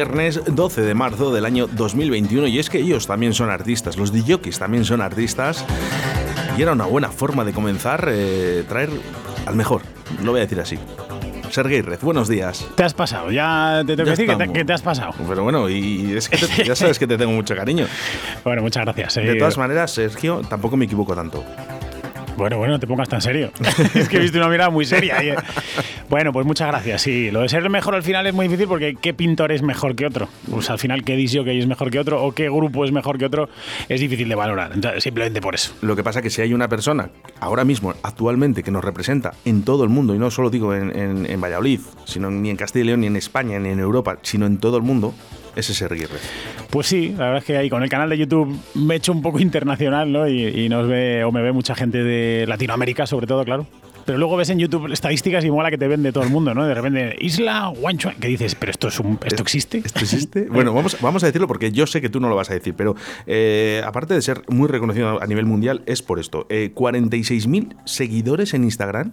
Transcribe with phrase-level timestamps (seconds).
[0.00, 4.10] viernes 12 de marzo del año 2021 y es que ellos también son artistas, los
[4.10, 5.62] DJs también son artistas
[6.56, 8.88] y era una buena forma de comenzar eh, traer
[9.44, 9.82] al mejor,
[10.22, 10.78] lo voy a decir así.
[11.50, 12.66] Sergei Red, buenos días.
[12.76, 15.12] Te has pasado, ya te tengo que decir que te, has pasado.
[15.28, 17.84] Pero bueno, y es que ya sabes que te tengo mucho cariño.
[18.42, 19.16] Bueno, muchas gracias.
[19.16, 21.44] De todas maneras, Sergio, tampoco me equivoco tanto.
[22.40, 23.52] Bueno, bueno, no te pongas tan serio.
[23.94, 25.22] es que he visto una mirada muy seria.
[25.22, 25.36] Eh.
[26.08, 27.02] bueno, pues muchas gracias.
[27.02, 29.60] Sí, lo de ser el mejor al final es muy difícil porque ¿qué pintor es
[29.60, 30.26] mejor que otro?
[30.50, 33.26] Pues al final, ¿qué que es mejor que otro o qué grupo es mejor que
[33.26, 33.50] otro?
[33.90, 34.72] Es difícil de valorar.
[35.02, 35.74] simplemente por eso.
[35.82, 37.10] Lo que pasa es que si hay una persona
[37.40, 41.26] ahora mismo, actualmente, que nos representa en todo el mundo, y no solo digo en,
[41.26, 44.46] en Valladolid, sino ni en Castilla y León, ni en España, ni en Europa, sino
[44.46, 45.12] en todo el mundo,
[45.60, 46.10] ese es
[46.70, 49.12] Pues sí, la verdad es que ahí con el canal de YouTube me he hecho
[49.12, 50.28] un poco internacional, ¿no?
[50.28, 53.66] Y, nos ve, o me ve mucha gente de Latinoamérica, sobre todo, claro.
[54.06, 56.66] Pero luego ves en YouTube estadísticas y mola que te vende todo el mundo, ¿no?
[56.66, 59.82] De repente, Isla Wanchuan, que dices, ¿pero esto, es un, esto existe?
[59.84, 60.46] ¿Esto existe?
[60.50, 62.74] bueno, vamos, vamos a decirlo porque yo sé que tú no lo vas a decir,
[62.74, 62.96] pero
[63.26, 66.46] eh, aparte de ser muy reconocido a nivel mundial, es por esto.
[66.48, 69.12] Eh, 46.000 seguidores en Instagram.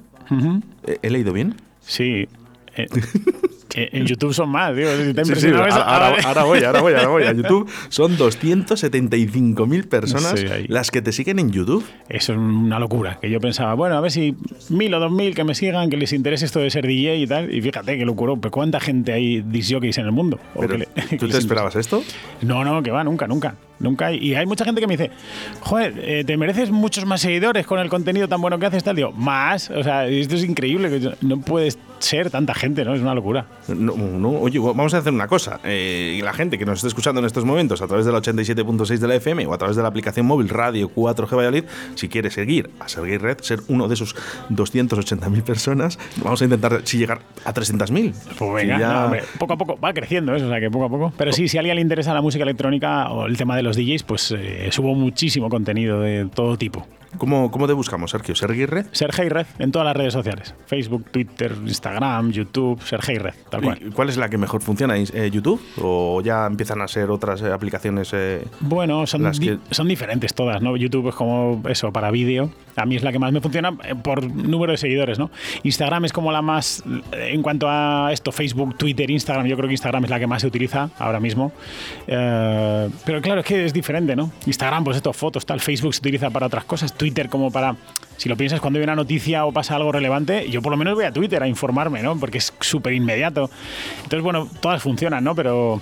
[0.85, 1.55] Eh, ¿He leído bien?
[1.81, 2.27] Sí.
[2.75, 2.87] Eh,
[3.77, 7.23] en YouTube son más, digo, ahora, voy, ahora voy, ahora voy.
[7.23, 11.85] A YouTube son 275.000 personas las que te siguen en YouTube.
[12.09, 13.19] Eso es una locura.
[13.21, 14.35] Que yo pensaba, bueno, a ver si
[14.69, 17.27] mil o dos mil que me sigan, que les interese esto de ser DJ y
[17.27, 17.53] tal.
[17.53, 18.33] Y fíjate que locura.
[18.41, 20.39] Pero ¿cuánta gente hay disjockeys en el mundo?
[21.19, 22.03] ¿Tú te esperabas esto?
[22.41, 23.55] No, no, que va, nunca, nunca.
[23.79, 24.17] Nunca hay.
[24.17, 25.11] Y hay mucha gente que me dice,
[25.61, 28.95] joder, eh, te mereces muchos más seguidores con el contenido tan bueno que haces, tal.
[28.95, 29.69] Digo, más.
[29.69, 31.15] O sea, esto es increíble.
[31.21, 32.93] No puedes ser tanta gente, ¿no?
[32.93, 33.45] Es una locura.
[33.67, 35.59] No, no oye, vamos a hacer una cosa.
[35.63, 38.97] Eh, la gente que nos esté escuchando en estos momentos a través de la 87.6
[38.97, 41.63] de la FM o a través de la aplicación móvil Radio 4G Valladolid,
[41.95, 44.15] si quiere seguir a Sergei Red, ser uno de esos
[44.49, 48.13] 280.000 personas, vamos a intentar si llegar a 300.000.
[48.37, 51.13] Pues venga, poco a poco va creciendo eso, o sea que poco a poco.
[51.17, 53.77] Pero sí, si a alguien le interesa la música electrónica o el tema de los
[53.77, 56.87] DJs, pues eh, subo muchísimo contenido de todo tipo.
[57.17, 58.35] ¿Cómo, ¿Cómo, te buscamos, Sergio?
[58.35, 58.87] ¿Sergei Red?
[58.91, 60.53] Sergei Red, en todas las redes sociales.
[60.65, 63.79] Facebook, Twitter, Instagram, YouTube, Sergei Red, tal cual.
[63.93, 64.95] ¿Cuál es la que mejor funciona?
[64.97, 65.61] Eh, ¿YouTube?
[65.81, 68.15] ¿O ya empiezan a ser otras eh, aplicaciones?
[68.59, 69.31] bueno, son,
[69.71, 70.77] son diferentes todas, ¿no?
[70.77, 72.51] YouTube es como eso, para vídeo.
[72.75, 75.31] A mí es la que más me funciona por número de seguidores, ¿no?
[75.63, 79.73] Instagram es como la más, en cuanto a esto, Facebook, Twitter, Instagram, yo creo que
[79.73, 81.51] Instagram es la que más se utiliza ahora mismo.
[82.05, 84.31] pero claro, es que es diferente, ¿no?
[84.45, 85.59] Instagram, pues esto, fotos, tal.
[85.59, 86.93] Facebook se utiliza para otras cosas.
[86.93, 87.75] Twitter como para,
[88.17, 90.95] si lo piensas, cuando hay una noticia o pasa algo relevante, yo por lo menos
[90.95, 92.17] voy a Twitter a informarme, ¿no?
[92.19, 93.49] Porque es súper inmediato.
[93.97, 95.35] Entonces, bueno, todas funcionan, ¿no?
[95.35, 95.81] Pero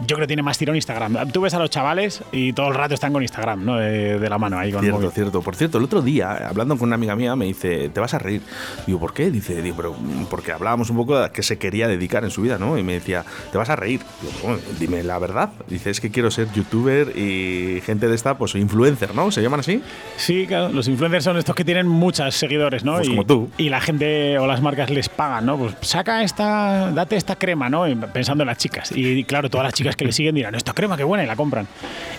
[0.00, 1.30] yo creo que tiene más tirón Instagram.
[1.30, 3.76] Tú ves a los chavales y todo el rato están con Instagram, ¿no?
[3.76, 5.42] De, la mano ahí con Cierto, cierto.
[5.42, 8.18] Por cierto, el otro día, hablando con una amiga mía, me dice, te vas a
[8.18, 8.42] reír.
[8.86, 9.30] Digo, ¿por qué?
[9.30, 9.96] Dice, digo, pero
[10.30, 12.78] porque hablábamos un poco de a qué se quería dedicar en su vida, ¿no?
[12.78, 14.00] Y me decía, te vas a reír.
[14.20, 15.50] Digo, bueno, dime la verdad.
[15.68, 19.30] Dice, es que quiero ser youtuber y gente de esta, pues influencer, ¿no?
[19.30, 19.82] ¿Se llaman así?
[20.16, 20.70] Sí, claro.
[20.70, 22.96] Los influencers son estos que tienen muchos seguidores, ¿no?
[22.96, 23.50] Pues como tú.
[23.58, 25.58] Y la gente o las marcas les pagan, ¿no?
[25.58, 27.84] Pues saca esta, date esta crema, ¿no?
[28.12, 28.92] pensando en las chicas.
[28.94, 31.36] Y claro, todas las chicas que le siguen dirán, esto crema, qué buena, y la
[31.36, 31.66] compran.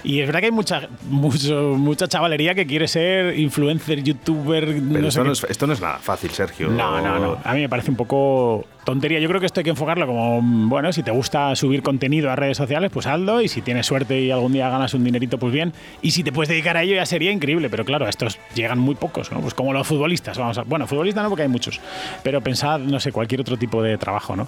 [0.04, 4.68] Y es verdad que hay mucha, mucho, mucha chavalería que quiere ser influencer, youtuber.
[5.06, 6.70] esto, no es, esto, no es, nada fácil, Sergio.
[6.70, 7.38] No, no, no.
[7.44, 9.20] A mí me parece un poco tontería.
[9.20, 12.36] Yo creo que esto hay que enfocarlo como, bueno, si te gusta subir contenido a
[12.36, 13.42] redes sociales, pues hazlo.
[13.42, 15.74] Y si tienes suerte y algún día ganas un dinerito, pues bien.
[16.02, 17.70] Y si te puedes dedicar a ello, ya sería increíble.
[17.70, 19.42] Pero claro, estos llegan muy pocos, ¿no?
[19.42, 20.64] Pues como los futbolistas, vamos a.
[20.64, 21.80] Bueno, futbolistas no, porque hay muchos.
[22.24, 24.48] Pero pensad, no sé, cualquier otro tipo de trabajo, ¿no?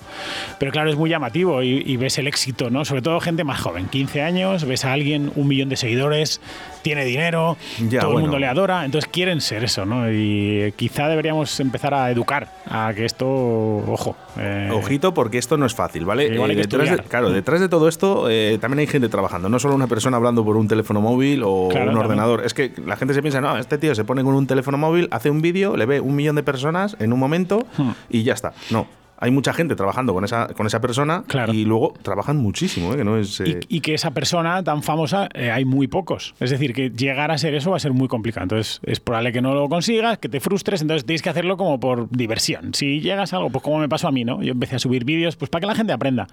[0.60, 2.86] Pero claro, es muy llamativo y, y ves el éxito, ¿no?
[2.86, 6.42] Sobre todo gente más joven, 15 años, ves a alguien, un millón de seguidores,
[6.84, 7.58] tiene dinero,
[8.00, 10.12] todo el mundo le adora, entonces quieren ser eso, ¿no?
[10.12, 14.16] Y quizá deberíamos empezar a educar a que esto, ojo.
[14.38, 16.28] Eh, Ojito, porque esto no es fácil, ¿vale?
[16.28, 19.88] Eh, detrás claro, detrás de todo esto eh, también hay gente trabajando, no solo una
[19.88, 22.46] persona hablando por un teléfono móvil o un ordenador.
[22.46, 25.08] Es que la gente se piensa, no, este tío se pone con un teléfono móvil,
[25.12, 27.92] hace un vídeo, le ve un millón de personas en un momento hmm.
[28.10, 28.54] y ya está.
[28.70, 32.94] No hay mucha gente trabajando con esa, con esa persona y luego trabajan muchísimo.
[32.94, 32.98] ¿eh?
[32.98, 36.36] Que no es, y, eh, que esa persona tan famosa eh, hay muy pocos.
[36.40, 38.44] Es decir, que llegar a ser eso va a ser muy complicado.
[38.44, 41.80] Entonces es probable que no lo consigas, que te frustres, entonces tienes que hacerlo como
[41.80, 42.74] por diversión.
[42.74, 44.42] Si llegas a algo, pues como me pasó a mí, ¿no?
[44.44, 46.28] Yo empecé a subir vídeos pues para que la gente aprenda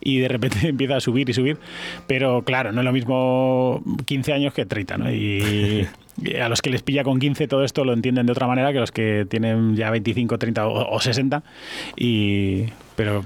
[0.00, 1.58] y de repente empieza a subir y subir.
[2.06, 5.12] Pero claro, no es lo mismo 15 años que 30, ¿no?
[5.12, 5.86] Y,
[6.40, 8.78] a los que les pilla con 15 todo esto lo entienden de otra manera que
[8.78, 11.42] los que tienen ya 25, 30 o, 60.
[11.96, 12.66] Y,
[12.96, 13.24] pero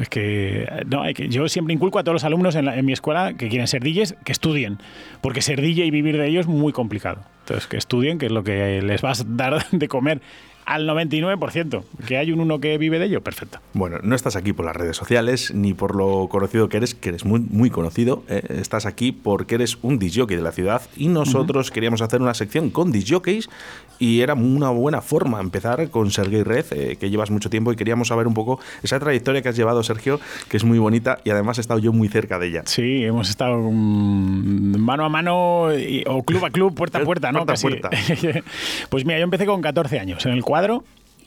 [0.00, 2.92] es que, no, hay que yo siempre inculco a todos los alumnos en, en mi
[2.92, 4.78] escuela que quieren ser DJs que estudien,
[5.20, 7.22] porque ser DJ y vivir de ello es muy complicado.
[7.40, 10.20] Entonces, que estudien, que es lo que les vas a dar de comer
[10.70, 11.82] al 99%.
[12.06, 13.58] Que hay un uno que vive de ello, perfecto.
[13.72, 17.08] Bueno, no estás aquí por las redes sociales ni por lo conocido que eres, que
[17.08, 18.22] eres muy, muy conocido.
[18.28, 18.40] ¿eh?
[18.48, 22.70] Estás aquí porque eres un disjockey de la ciudad y nosotros queríamos hacer una sección
[22.70, 23.50] con disjockeys
[23.98, 27.76] y era una buena forma empezar con Sergei Red, eh, que llevas mucho tiempo y
[27.76, 31.30] queríamos saber un poco esa trayectoria que has llevado, Sergio, que es muy bonita y
[31.30, 32.62] además he estado yo muy cerca de ella.
[32.66, 35.64] Sí, hemos estado mano a mano
[36.06, 37.44] o club a club, puerta a puerta, ¿no?
[37.44, 37.90] Puerta
[38.88, 40.59] pues mira, yo empecé con 14 años en el cuadro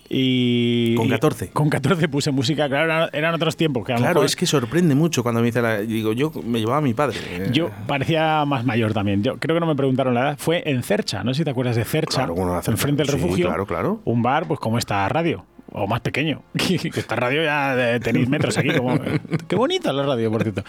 [0.10, 1.50] y con 14.
[1.50, 3.86] Con 14 puse música, claro, eran otros tiempos.
[3.86, 5.80] claro, es que sorprende mucho cuando me dice la.
[5.80, 7.18] Digo, yo me llevaba a mi padre.
[7.52, 9.24] Yo parecía más mayor también.
[9.24, 10.38] Yo creo que no me preguntaron la edad.
[10.38, 12.26] Fue en Cercha, no sé si te acuerdas de Cercha.
[12.26, 13.48] Claro, enfrente del refugio.
[13.48, 14.02] Claro, claro.
[14.06, 16.44] Un bar, pues como esta radio o más pequeño.
[16.54, 18.70] esta radio ya tenéis metros aquí.
[18.70, 19.00] Como,
[19.48, 20.64] qué bonita la radio, por cierto.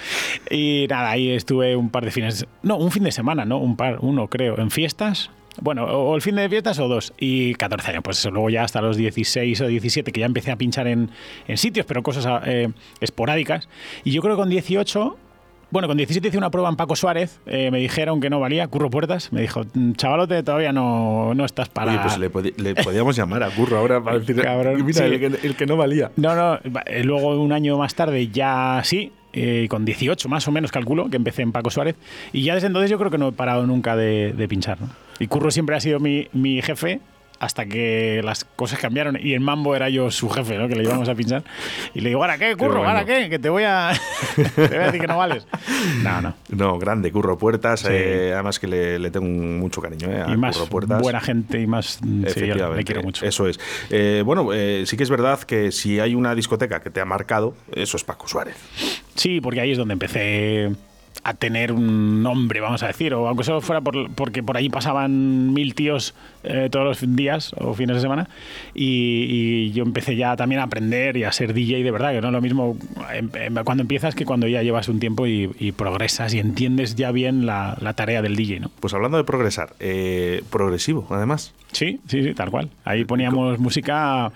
[0.50, 2.46] Y nada, ahí estuve un par de fines.
[2.62, 3.58] No, un fin de semana, ¿no?
[3.58, 5.30] Un par, uno creo, en fiestas.
[5.60, 7.12] Bueno, o el fin de fiestas o dos.
[7.18, 8.30] Y 14 años, pues eso.
[8.30, 11.10] Luego ya hasta los 16 o 17, que ya empecé a pinchar en,
[11.46, 12.70] en sitios, pero cosas eh,
[13.00, 13.68] esporádicas.
[14.04, 15.18] Y yo creo que con 18
[15.74, 18.68] bueno, con 17 hice una prueba en Paco Suárez, eh, me dijeron que no valía,
[18.68, 21.90] Curro Puertas, me dijo, mm, chavalote, todavía no, no estás para...
[21.90, 25.76] Oye, pues le, podíamos llamar a Curro ahora para decir, Cabrón, mira, el, que, no
[25.76, 26.12] valía.
[26.14, 30.52] No, no, eh, luego un año más tarde ya sí, eh, con 18 más o
[30.52, 31.96] menos calculo, que empecé en Paco Suárez,
[32.32, 34.80] y ya desde entonces yo creo que no he parado nunca de, de pinchar.
[34.80, 35.03] ¿no?
[35.18, 37.00] Y Curro siempre ha sido mi, mi jefe,
[37.44, 40.68] hasta que las cosas cambiaron y en Mambo era yo su jefe, ¿no?
[40.68, 41.42] Que le íbamos a pinchar.
[41.94, 42.86] Y le digo, ¿ahora qué, curro?
[42.86, 43.28] ¿Ahora qué?
[43.28, 43.92] Que te voy a,
[44.54, 45.46] te voy a decir que no vales.
[46.02, 46.34] No, no.
[46.48, 47.86] No, grande, curro puertas.
[47.88, 51.02] Eh, además que le, tengo mucho cariño eh, a y más curro puertas.
[51.02, 52.00] buena gente y más.
[52.24, 53.26] Efectivamente, le quiero mucho.
[53.26, 53.58] Eso es.
[53.90, 54.50] Eh, bueno,
[54.84, 58.04] sí que es verdad que si hay una discoteca que te ha marcado, eso es
[58.04, 58.56] Paco Suárez.
[59.14, 60.70] Sí, porque ahí es donde empecé
[61.22, 64.68] a tener un nombre, vamos a decir, o aunque solo fuera por, porque por ahí
[64.68, 68.28] pasaban mil tíos eh, todos los días o fines de semana,
[68.74, 72.28] y, yo empecé ya también a aprender y a ser DJ de verdad, que no
[72.28, 72.76] es lo mismo
[73.12, 75.44] em, em, cuando empiezas que cuando ya llevas un tiempo y,
[75.76, 78.60] progresas y entiendes ya bien la, tarea del DJ.
[78.60, 78.70] ¿no?
[78.80, 81.52] Pues hablando de progresar, eh, progresivo además.
[81.72, 82.70] Sí, sí, sí, tal cual.
[82.84, 84.30] Ahí poníamos música,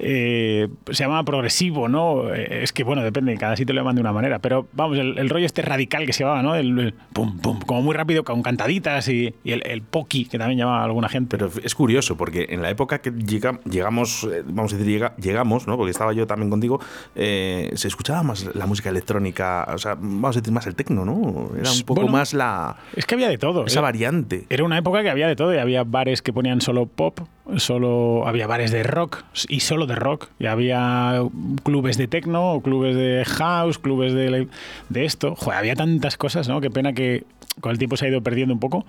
[0.00, 2.34] eh, se llama progresivo, ¿no?
[2.34, 5.28] Es que, bueno, depende, cada sitio le llaman de una manera, pero vamos, el, el
[5.28, 6.54] rollo este radical que se ¿no?
[6.54, 10.84] El, pum, pum, como muy rápido, con cantaditas y, el, el, poki, que también llamaba
[10.84, 11.36] alguna gente.
[11.36, 15.76] Pero es curioso, porque en la época que llegamos, eh, vamos a decir, llegamos, ¿no?
[15.76, 16.80] Porque estaba yo también contigo,
[17.14, 21.04] eh, se escuchaba más la música electrónica, o sea, vamos a decir más el tecno,
[21.04, 21.50] ¿no?
[21.58, 22.76] Era un poco más la...
[22.94, 23.64] Es que había de todo.
[23.66, 24.46] Esa variante.
[24.48, 27.20] Era una época que había de todo y había bares que ponían solo pop,
[27.56, 30.28] solo había bares de rock y solo de rock.
[30.38, 31.22] Y había
[31.62, 34.48] clubes de techno, clubes de house, clubes de,
[34.88, 35.34] de esto.
[35.36, 36.60] Joder, había tantas cosas, ¿no?
[36.60, 37.24] Qué pena que
[37.60, 38.86] con el tiempo se ha ido perdiendo un poco.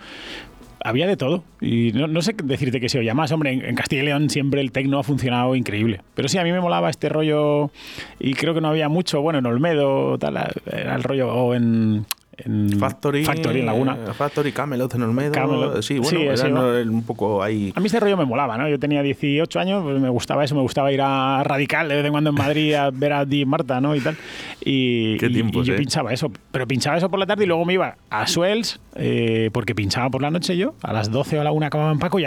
[0.86, 1.43] Había de todo.
[1.62, 3.31] Y no, sé decirte que se oía más.
[3.31, 6.01] Hombre, en, Castilla y León siempre el techno ha funcionado increíble.
[6.13, 7.72] Pero sí, a mí me molaba este rollo.
[8.19, 9.22] Y creo que no había mucho.
[9.22, 11.33] Bueno, en Olmedo, tal, era el rollo.
[11.33, 12.05] O en,
[12.37, 13.97] en Factory, Factory en Laguna.
[14.07, 15.81] Eh, Factory, Camelot en Olmedo.
[15.81, 17.71] Sí, bueno, un poco ahí.
[17.75, 18.67] A mí ese rollo me molaba, ¿no?
[18.67, 22.05] Yo tenía 18 años, pues me gustaba eso, me gustaba ir a Radical de vez
[22.05, 23.95] en cuando en Madrid a ver a Di Marta, ¿no?
[23.95, 24.17] Y tal.
[24.61, 25.77] Y, Qué y, yo eh?
[25.77, 26.31] pinchaba eso.
[26.51, 30.09] Pero pinchaba eso por la tarde y luego me iba a Swells, eh, porque pinchaba
[30.09, 30.73] por la noche yo.
[30.81, 32.25] A las 12 o a la 1 acababa en Paco y,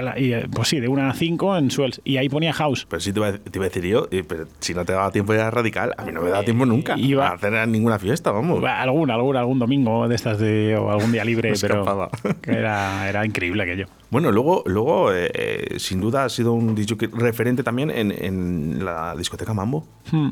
[0.53, 2.01] pues sí, de 1 a 5 en Swells.
[2.05, 2.87] Y ahí ponía house.
[2.89, 5.51] Pero sí te iba, a decir yo, pero si no te daba tiempo ir a
[5.51, 8.63] Radical, a mí no me daba tiempo nunca iba, a hacer ninguna fiesta, vamos.
[8.65, 12.11] Alguna, alguna, algún domingo de estas de o algún día libre, pero
[12.47, 13.87] era, era increíble aquello.
[14.11, 16.77] Bueno, luego, luego eh, eh, sin duda ha sido un
[17.13, 19.87] referente también en, en la discoteca Mambo.
[20.11, 20.31] Hmm.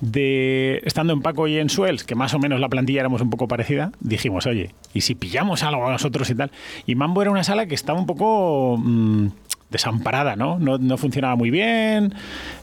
[0.00, 3.30] De, estando en Paco y en Suels, que más o menos la plantilla éramos un
[3.30, 6.50] poco parecida, dijimos, oye, ¿y si pillamos algo a nosotros y tal?
[6.86, 8.76] Y Mambo era una sala que estaba un poco...
[8.78, 9.28] Mm,
[9.70, 10.60] desamparada, ¿no?
[10.60, 10.96] ¿no?
[10.98, 12.14] funcionaba muy bien.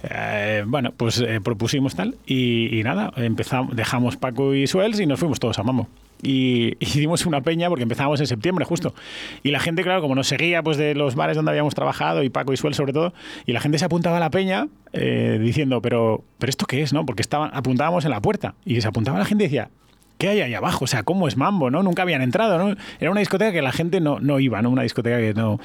[0.03, 5.19] Eh, bueno, pues propusimos tal y, y, nada, empezamos, dejamos Paco y Suels y nos
[5.19, 5.89] fuimos todos a Mambo
[6.21, 8.93] y hicimos una peña porque empezábamos en septiembre justo.
[9.43, 12.29] Y la gente, claro, como nos seguía pues de los bares donde habíamos trabajado y
[12.29, 13.13] Paco y Suel sobre todo,
[13.45, 16.93] y la gente se apuntaba a la peña eh, diciendo, pero, pero ¿esto qué es?
[16.93, 19.69] no Porque estaban, apuntábamos en la puerta y se apuntaba la gente y decía,
[20.21, 20.85] ¿qué hay ahí abajo?
[20.85, 21.71] O sea, ¿cómo es Mambo?
[21.71, 21.81] ¿no?
[21.81, 22.75] Nunca habían entrado, ¿no?
[22.99, 24.69] Era una discoteca que la gente no, no iba, ¿no?
[24.69, 25.59] Una discoteca que no...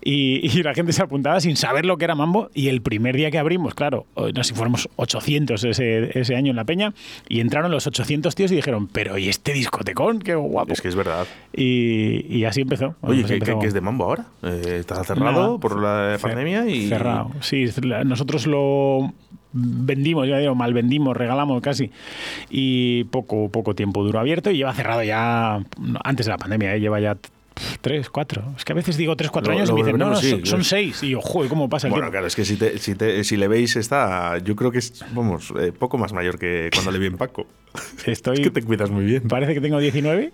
[0.00, 3.16] Y, y, la gente se apuntaba sin saber lo que era Mambo y el primer
[3.16, 6.94] día que abrimos, claro, no sé si fuéramos 800 ese, ese año en la peña
[7.28, 10.20] y entraron los 800 tíos y dijeron, pero ¿y este discotecón?
[10.20, 10.72] ¡Qué guapo!
[10.72, 11.26] Es que es verdad.
[11.52, 12.94] Y, y así empezó.
[13.00, 14.26] Oye, ¿qué, es de Mambo ahora?
[14.44, 16.68] Eh, ¿Está cerrado por la pandemia?
[16.68, 17.64] y Cerrado, sí.
[18.04, 19.12] Nosotros lo
[19.56, 21.90] vendimos, ya digo, mal vendimos, regalamos casi.
[22.50, 25.60] Y poco, poco tiempo duró abierto y lleva cerrado ya
[26.04, 26.80] antes de la pandemia, ¿eh?
[26.80, 27.16] lleva ya
[27.80, 28.54] tres, cuatro.
[28.56, 31.02] Es que a veces digo tres, cuatro años y me dicen, no, no, son, seis.
[31.02, 32.94] Y yo, joder, ¿cómo pasa el Bueno, claro, es que si, si,
[33.24, 36.90] si, le veis está, yo creo que es, vamos, eh, poco más mayor que cuando
[36.90, 37.46] le vi en Paco.
[38.06, 39.22] Estoy, es que te cuidas muy bien.
[39.28, 40.32] Parece que tengo 19.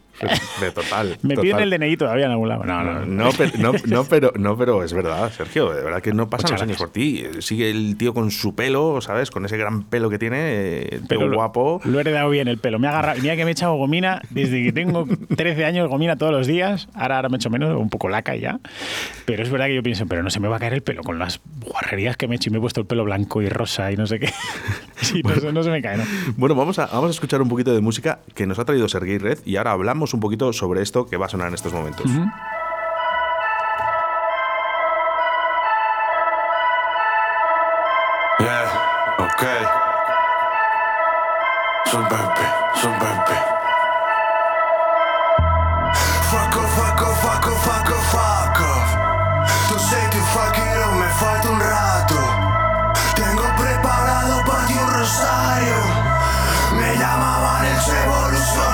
[0.61, 1.19] De total.
[1.23, 2.65] Me piden el DNI todavía en algún lado.
[2.65, 3.53] No, no, no, pero,
[3.87, 5.73] no, pero, no, pero es verdad, Sergio.
[5.73, 7.25] De verdad que no pasan los años por ti.
[7.41, 9.31] Sigue el tío con su pelo, ¿sabes?
[9.31, 11.81] Con ese gran pelo que tiene, eh, pero guapo.
[11.85, 12.79] Lo, he heredado bien el pelo.
[12.79, 13.21] Me ha agarrado.
[13.21, 15.07] Mira que me he echado gomina desde que tengo
[15.37, 16.89] 13 años, gomina todos los días.
[16.95, 18.61] Ahora, ahora me he hecho menos, un poco laca ya.
[19.25, 21.03] Pero es verdad que yo pienso, pero no se me va a caer el pelo
[21.03, 23.49] con las guarrerías que me he hecho y me he puesto el pelo blanco y
[23.49, 24.33] rosa y no sé qué.
[24.97, 26.05] sí, no, no, se me cae, ¿no?
[26.37, 29.19] Bueno, vamos a, vamos a escuchar un poquito de música que nos ha traído Sergei
[29.19, 32.11] Red y ahora hablamos un poquito sobre esto que va a sonar en estos momentos.
[38.39, 38.69] Yeah,
[39.19, 39.67] okay.
[41.91, 42.47] Son Pepe,
[42.81, 43.37] son Pepe.
[46.31, 48.72] Fuck off, fuck off, fuck off, fuck off, fuck
[57.89, 58.72] revolución.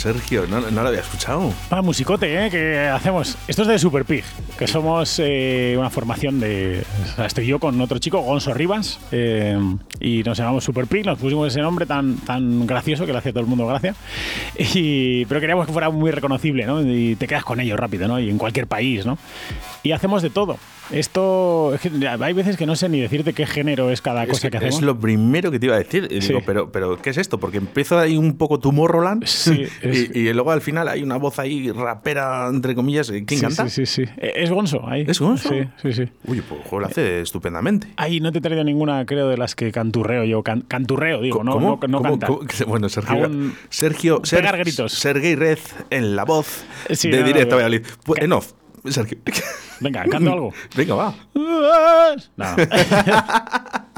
[0.00, 1.52] Sergio, no, no lo había escuchado.
[1.68, 2.50] Ah, musicote, ¿eh?
[2.50, 3.36] Que hacemos.
[3.46, 4.24] Esto es de Super Pig,
[4.58, 6.82] que somos eh, una formación de.
[7.18, 9.58] estoy yo con otro chico, Gonzo Rivas, eh,
[10.00, 13.32] y nos llamamos Super Pig, nos pusimos ese nombre tan, tan gracioso que le hacía
[13.32, 13.94] todo el mundo gracia.
[14.72, 16.80] Y, pero queríamos que fuera muy reconocible, ¿no?
[16.80, 18.18] Y te quedas con ellos rápido, ¿no?
[18.18, 19.18] Y en cualquier país, ¿no?
[19.82, 20.56] Y hacemos de todo.
[20.92, 21.72] Esto,
[22.20, 24.76] hay veces que no sé ni decirte qué género es cada cosa que, hacemos.
[24.76, 26.08] Es lo primero que te iba a decir.
[26.08, 27.38] Digo, pero, pero, ¿qué es esto?
[27.38, 29.66] Porque empieza ahí un poco Tomorrowland sí,
[30.14, 33.10] y, luego al final hay una voz ahí rapera, entre comillas.
[33.10, 33.68] ¿Quién canta?
[33.68, 34.12] Sí, sí, sí.
[34.16, 34.86] E, es Gonzo.
[34.86, 35.04] Ahí.
[35.06, 35.48] ¿Es Gonzo?
[35.48, 36.08] Sí, sí, sí.
[36.24, 37.88] Uy, pues lo hace estupendamente.
[37.96, 40.42] Ahí no te he traído ninguna, creo, de las que canturreo yo.
[40.42, 41.80] canturreo, digo, no, ¿Cómo?
[41.88, 42.28] no, canta.
[42.66, 43.30] Bueno, Sergio.
[43.68, 44.20] Sergio.
[44.24, 44.92] Ser, gritos.
[44.92, 45.58] Sergei Red
[45.90, 47.82] en la voz de Directo Valladolid.
[48.04, 48.52] Pues, en off.
[48.88, 49.18] Sergio.
[49.80, 50.52] Venga, canto algo.
[50.76, 51.14] Venga, va.
[51.34, 52.46] No.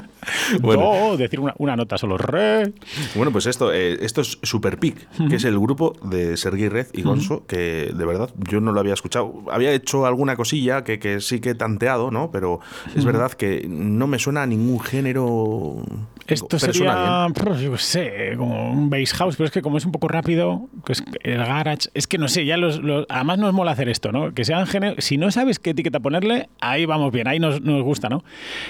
[0.61, 1.17] Bueno.
[1.17, 2.17] decir una, nota solo.
[2.17, 2.73] Re.
[3.15, 6.89] Bueno, pues esto, eh, esto es Super Peak, que es el grupo de Sergei Red
[6.93, 9.45] y Gonzo, que de verdad yo no lo había escuchado.
[9.51, 12.31] Había hecho alguna cosilla que, que sí que he tanteado, ¿no?
[12.31, 12.61] Pero
[12.95, 15.83] es verdad que no me suena a ningún género.
[16.27, 17.27] Esto sería,
[17.61, 20.93] yo sé, como un bass house, pero es que como es un poco rápido, que
[20.93, 24.33] es el garage, es que no sé, ya los, además nos mola hacer esto, ¿no?
[24.33, 27.83] Que sean género, si no sabes qué etiqueta ponerle, ahí vamos bien, ahí nos, nos
[27.83, 28.25] gusta, ¿no?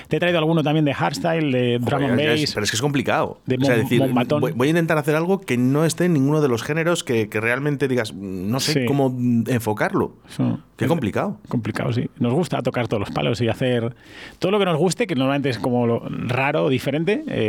[0.08, 2.52] Te he traído alguno también de hardstyle de drum and bass.
[2.54, 3.40] pero es que es complicado.
[3.46, 4.02] De decir,
[4.54, 7.88] voy, a intentar hacer algo que no esté en ninguno de los géneros que, realmente
[7.88, 9.14] digas, no sé cómo
[9.46, 10.16] enfocarlo.
[10.76, 11.38] Qué complicado.
[11.48, 12.08] Complicado, sí.
[12.18, 13.94] Nos gusta tocar todos los palos y hacer
[14.38, 17.24] todo lo que nos guste, que normalmente es como lo raro, diferente.
[17.28, 17.41] Eh,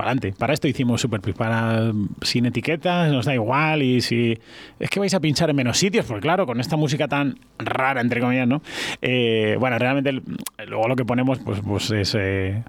[0.00, 0.32] para adelante.
[0.38, 3.82] Para esto hicimos Super para sin etiquetas, nos da igual.
[3.82, 4.38] Y si
[4.78, 8.00] es que vais a pinchar en menos sitios, pues claro, con esta música tan rara,
[8.00, 8.62] entre comillas, ¿no?
[9.02, 10.22] Eh, bueno, realmente
[10.66, 12.16] luego lo que ponemos pues, pues es.
[12.18, 12.62] Eh,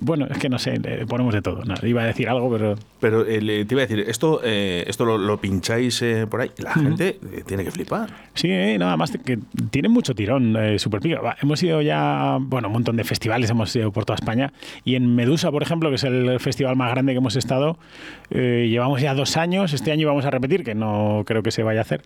[0.00, 1.62] Bueno, es que no sé, ponemos de todo.
[1.84, 2.74] iba a decir algo, pero.
[3.00, 6.50] Pero eh, te iba a decir, esto, eh, esto lo, pincháis eh, por ahí.
[6.58, 8.10] La gente tiene que flipar.
[8.34, 8.48] Sí,
[8.78, 9.38] nada más que
[9.70, 11.36] tiene mucho tirón, super pica.
[11.40, 14.52] Hemos ido ya, bueno, un montón de festivales, hemos ido por toda España.
[14.84, 17.78] Y en Medusa, por ejemplo, que es el festival más grande que hemos estado,
[18.30, 19.72] llevamos ya dos años.
[19.74, 22.02] Este año vamos a repetir, que no creo que se vaya a hacer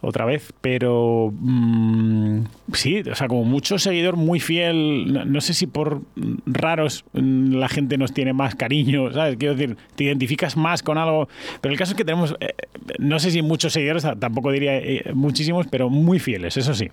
[0.00, 0.54] otra vez.
[0.62, 2.40] Pero mm,
[2.72, 6.00] sí, o sea, como mucho seguidor muy fiel, no sé si por
[6.46, 9.36] raros la gente nos tiene más cariño, ¿sabes?
[9.36, 11.28] Quiero decir, te identificas más con algo.
[11.60, 12.54] Pero el caso es que tenemos, eh,
[12.98, 16.88] no sé si muchos seguidores, tampoco diría eh, muchísimos, pero muy fieles, eso sí.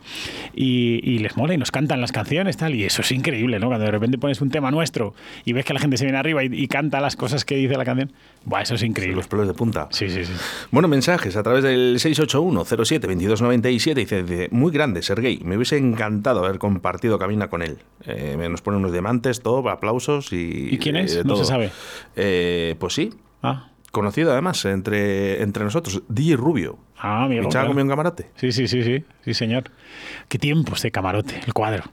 [0.55, 2.75] Y, les mola y nos cantan las canciones, tal.
[2.75, 3.67] Y eso es increíble, ¿no?
[3.67, 5.13] Cuando de repente pones un tema nuestro
[5.45, 7.85] y ves que la gente se viene arriba y, canta las cosas que dice la
[7.85, 8.11] canción,
[8.45, 9.15] Buah, eso es increíble.
[9.15, 9.87] Los pelos de punta.
[9.91, 10.33] Sí, sí, sí.
[10.71, 13.93] Bueno, mensajes a través del 681-07-2297.
[13.93, 15.39] Dice, dice, muy grande, Sergey.
[15.43, 17.77] Me hubiese encantado haber compartido cabina con él.
[18.05, 20.77] Eh, nos pone unos diamantes, todo, aplausos y.
[20.81, 21.23] quién es?
[21.25, 21.71] no se sabe.
[22.15, 23.13] Eh, pues sí.
[23.41, 23.69] Ah.
[23.93, 26.79] Conocido además entre, entre nosotros, DJ Rubio.
[26.97, 27.43] Ah, amigo.
[27.45, 28.31] ¿Echaba un camarote?
[28.37, 29.65] Sí, sí, sí, sí, sí, señor.
[30.29, 31.83] Qué tiempos de camarote, el cuadro.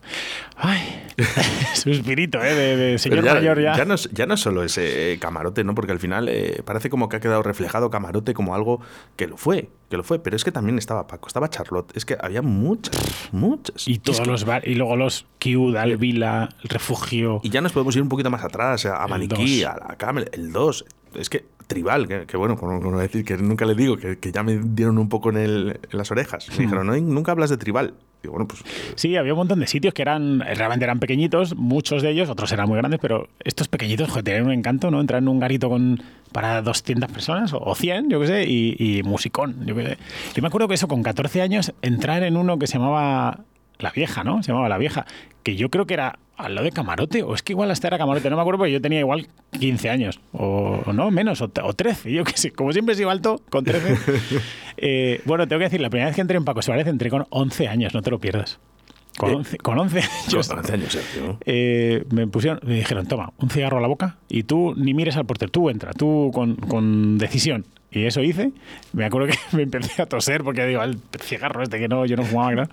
[0.57, 0.81] Ay,
[1.75, 2.55] suspirito, ¿eh?
[2.55, 3.77] De, señor mayor ya.
[3.77, 5.75] Ya no, ya no solo ese camarote, ¿no?
[5.75, 8.81] Porque al final eh, parece como que ha quedado reflejado camarote como algo
[9.17, 10.21] que lo fue, que lo fue.
[10.21, 11.95] Pero es que también estaba Paco, estaba Charlotte.
[11.95, 13.87] Es que había muchas, muchas.
[13.87, 17.43] Y todos los bar, y luego los Q, Vila, el refugio.
[17.43, 20.51] Y ya nos podemos ir un poquito más atrás, a Maniquí, a la Camel, el
[20.51, 20.87] 2.
[21.17, 24.99] Es que tribal, que, bueno, como, decir que nunca le digo, que, ya me dieron
[24.99, 26.49] un poco en, las orejas.
[26.51, 27.95] Me dijeron, no, nunca hablas de tribal.
[28.23, 28.63] Pues...
[28.97, 32.51] Sí, había un montón de sitios que eran realmente eran pequeñitos, muchos de ellos, otros
[32.53, 35.01] eran muy grandes, pero estos pequeñitos joder, tienen un encanto, ¿no?
[35.01, 36.03] Entrar en un garito con
[36.33, 39.99] para 200 personas o 100, yo qué sé, y, y musicón, yo qué sé.
[40.35, 43.41] Yo me acuerdo que eso, con 14 años, entrar en uno que se llamaba
[43.83, 44.43] La Vieja, ¿no?
[44.43, 45.07] Se llamaba La Vieja,
[45.43, 47.99] que yo creo que era al lado de Camarote, o es que igual hasta era
[47.99, 52.12] Camarote, no me acuerdo porque yo tenía igual 15 años, o, no, menos, o, 13,
[52.12, 53.99] yo qué sé, como siempre he sido alto, con 13.
[54.83, 57.27] Eh, bueno, tengo que decir, la primera vez que entré en Paco Suárez entré con
[57.29, 58.59] 11 años, no te lo pierdas.
[59.19, 60.49] Con 11, eh, con 11 años.
[60.49, 60.99] Con 11 años,
[61.45, 65.19] eh, me pusieron, me dijeron, toma, un cigarro a la boca y tú ni mires
[65.19, 67.66] al portero, tú entra, tú con, con decisión.
[67.92, 68.53] Y eso hice.
[68.92, 72.16] Me acuerdo que me empecé a toser porque digo, el cigarro este que no, yo
[72.16, 72.64] no fumaba, ¿no?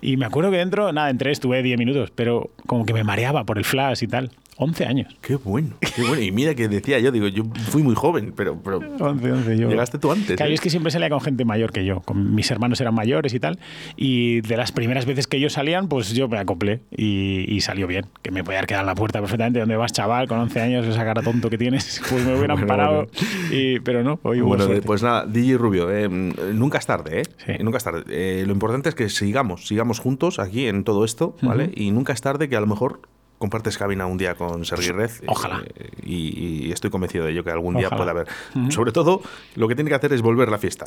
[0.00, 3.44] Y me acuerdo que dentro, nada, entré, estuve 10 minutos, pero como que me mareaba
[3.44, 4.30] por el flash y tal.
[4.56, 5.16] 11 años.
[5.20, 6.22] Qué bueno, qué bueno.
[6.22, 9.68] Y mira que decía yo, digo, yo fui muy joven, pero, pero 11, 11, yo.
[9.68, 10.36] llegaste tú antes.
[10.36, 10.54] Claro, ¿eh?
[10.54, 12.00] es que siempre salía con gente mayor que yo.
[12.00, 13.58] Con mis hermanos eran mayores y tal.
[13.96, 18.06] Y de las primeras veces que ellos salían, pues yo me acoplé y, salió bien.
[18.22, 19.60] Que me podía quedado en la puerta perfectamente.
[19.60, 20.28] ¿Dónde vas, chaval?
[20.28, 22.00] Con 11 años, esa cara tonto que tienes.
[22.14, 23.06] Pues me hubieran parado.
[23.50, 27.24] Y, pero no, hoy Bueno, pues nada, DJ Rubio, eh, nunca es tarde, ¿eh?
[27.44, 27.52] Sí.
[27.62, 28.04] Nunca es tarde.
[28.08, 31.70] Eh, lo importante es que sigamos, sigamos juntos aquí en todo esto, ¿vale?
[31.74, 33.00] Y nunca es tarde que a lo mejor
[33.44, 35.10] compartes cabina un día con Sergi Red.
[35.26, 35.62] Ojalá.
[35.76, 38.26] Eh, y, estoy convencido de ello que algún día pueda haber.
[38.70, 39.20] Sobre todo,
[39.54, 40.86] lo que tiene que hacer es volver la fiesta.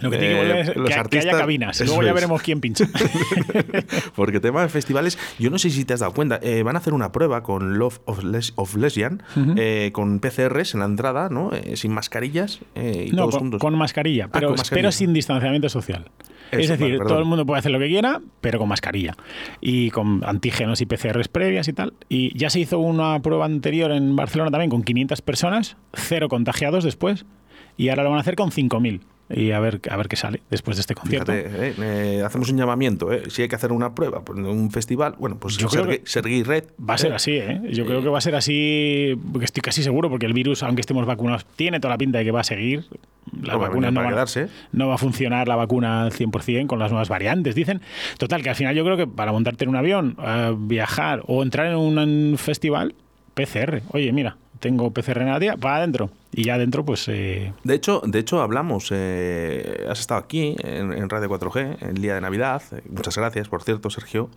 [0.00, 1.80] Lo que tiene que volver es eh, que, haya cabinas.
[1.80, 2.86] Luego ya veremos quién pincha.
[4.16, 6.78] Porque tema de festivales, yo no sé si te has dado cuenta, eh, van a
[6.78, 9.22] hacer una prueba con Love of, Les of Lesbian,
[9.92, 11.50] con PCRs en la entrada, ¿no?
[11.74, 13.60] sin mascarillas y no, todos con, juntos.
[13.60, 16.10] con mascarilla, ah, pero sin distanciamiento social
[16.52, 19.16] es decir, todo el mundo puede hacer lo que quiera, pero con mascarilla
[19.60, 21.94] y con antígenos y PCRs previas y tal.
[22.08, 26.84] Y ya se hizo una prueba anterior en Barcelona también con 500 personas, cero contagiados
[26.84, 27.26] después,
[27.78, 30.40] y ahora lo van a hacer con 5.000 y a ver, a ver qué sale
[30.50, 31.32] después de este concierto.
[31.34, 33.12] Eh, hacemos un llamamiento.
[33.12, 33.24] Eh.
[33.28, 36.64] Si hay que hacer una prueba, un festival, bueno, pues yo creo que Sergei Red.
[36.78, 37.60] Va a ser así, ¿eh?
[37.70, 40.80] Yo creo que va a ser así, porque estoy casi seguro, porque el virus, aunque
[40.80, 42.86] estemos vacunados, tiene toda la pinta de que va a seguir.
[43.42, 44.24] La vacuna no va,
[44.72, 47.82] no va, a funcionar la vacuna al 100% con las nuevas variantes, dicen.
[48.16, 50.16] Total, que al final yo creo que para montarte en un avión,
[50.60, 52.94] viajar o entrar en un festival,
[53.38, 53.82] PCR.
[53.92, 56.10] Oye, mira, tengo PCR negativa, para adentro.
[56.32, 57.08] Y ya adentro, pues...
[57.08, 62.16] Eh, de, hecho, de hecho, hablamos, eh, has estado aquí en, Radio 4G, el día
[62.16, 64.28] de Navidad, eh, muchas gracias, por cierto, Sergio,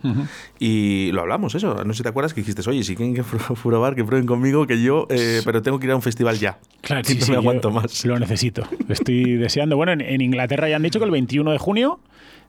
[0.58, 3.22] y lo hablamos, eso, no sé si te acuerdas que dijiste, oye, si quieren que
[3.62, 5.06] probar, que prueben conmigo, que yo,
[5.44, 6.58] pero tengo que ir a un festival ya.
[6.80, 8.04] Claro, sí, no me aguanto más.
[8.06, 9.76] Lo necesito, estoy deseando.
[9.76, 12.00] Bueno, en Inglaterra ya han dicho que el 21 de junio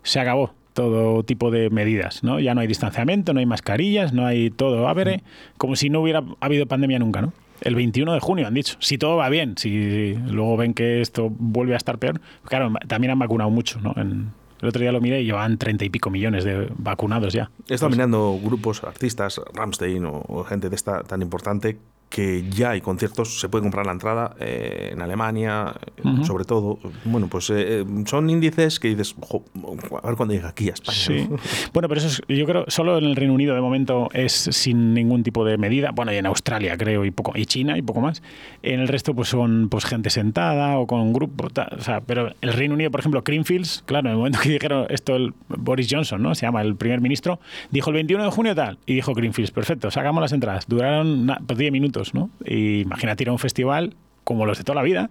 [0.04, 2.40] se acabó todo tipo de medidas, ¿no?
[2.40, 5.24] Ya no hay distanciamiento, no hay mascarillas, no hay todo ábere,
[5.58, 7.34] como si no hubiera habido pandemia nunca, ¿no?
[7.62, 8.76] El 21 de junio han dicho.
[8.80, 13.12] Si todo va bien, si luego ven que esto vuelve a estar peor, claro, también
[13.12, 13.94] han vacunado mucho, ¿no?
[14.64, 17.52] el otro día lo miré y llevan treinta y pico millones de vacunados ya.
[17.68, 21.78] He estado mirando grupos, artistas, Ramstein o, gente de esta tan importante
[22.14, 25.74] que ya hay conciertos, se puede comprar la entrada eh, en Alemania,
[26.22, 26.78] sobre todo.
[27.06, 30.96] Bueno, pues eh, son índices que dices, a ver cuando llega aquí a España.
[30.96, 31.28] Sí.
[31.74, 34.94] Bueno, pero eso es, yo creo, solo en el Reino Unido de momento es sin
[34.94, 35.90] ningún tipo de medida.
[35.92, 38.22] Bueno, y en Australia creo, y poco, y China y poco más.
[38.62, 41.48] En el resto, pues son pues gente sentada o con un grupo.
[41.48, 44.86] o sea, pero el Reino Unido, por ejemplo, Creamfields, claro, en el momento que dijeron
[44.90, 46.36] esto, el Boris Johnson, ¿no?
[46.36, 47.40] Se llama el primer ministro,
[47.72, 50.68] dijo el 21 de junio tal, y dijo Creamfields, perfecto, sacamos las entradas.
[50.68, 51.72] Duraron 10
[52.03, 52.30] pues, ¿no?
[52.46, 55.10] Y imagínate ir a un festival como los de toda la vida,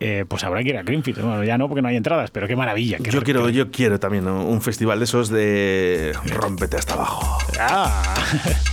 [0.00, 1.20] eh, pues habrá que ir a Greenfield.
[1.20, 2.98] Bueno, ya no, porque no hay entradas, pero qué maravilla.
[2.98, 7.38] yo, quiero, yo quiero también un festival de esos de rompete hasta abajo.
[7.60, 8.14] Ah.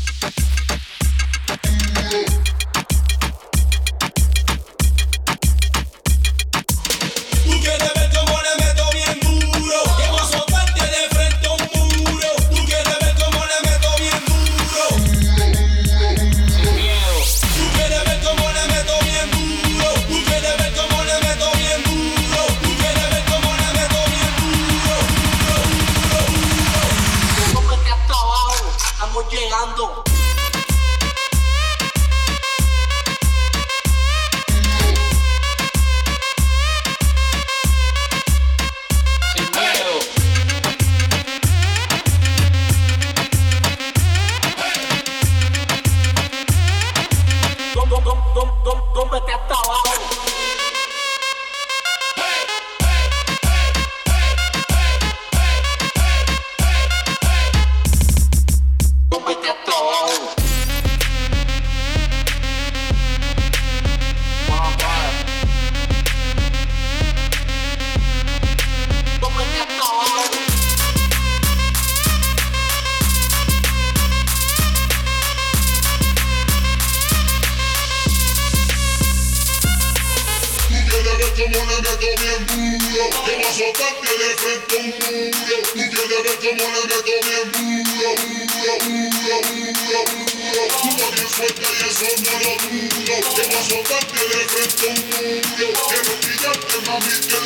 [96.99, 97.37] Mami, te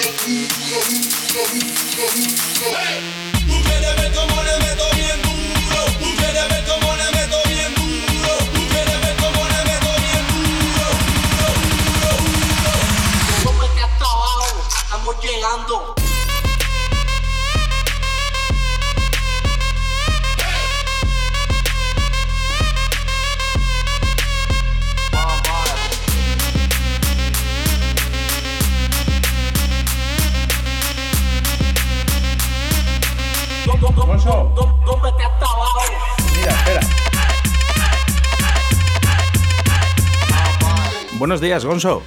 [2.71, 2.82] lo.
[41.33, 42.03] Buenos días, Gonzo.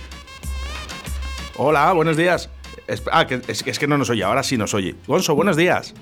[1.57, 2.49] Hola, buenos días.
[3.11, 4.95] ah, que, es, que no nos oye, ahora sí nos oye.
[5.09, 5.95] Gonzo, buenos días.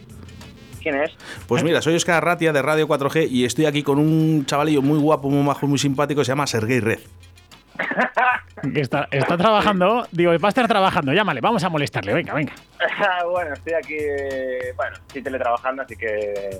[0.83, 1.13] ¿Quién es?
[1.47, 4.99] Pues mira, soy Oscar Ratia de Radio 4G y estoy aquí con un chavalillo muy
[4.99, 6.99] guapo, muy majo, muy simpático, se llama Sergei Red.
[8.75, 12.53] está, está trabajando, digo, va a estar trabajando, llámale, vamos a molestarle, venga, venga.
[13.31, 13.97] bueno, estoy aquí,
[14.77, 16.57] bueno, estoy teletrabajando, así que...